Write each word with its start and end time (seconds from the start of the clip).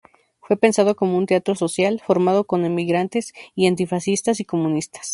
Fue 0.41 0.57
pensado 0.57 0.95
como 0.95 1.15
un 1.15 1.27
teatro 1.27 1.53
social, 1.53 2.01
formado 2.03 2.45
con 2.47 2.65
emigrantes 2.65 3.33
y 3.55 3.67
antifascistas 3.67 4.39
y 4.39 4.45
comunistas. 4.45 5.09